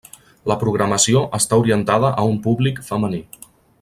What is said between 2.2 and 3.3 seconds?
a un públic femení.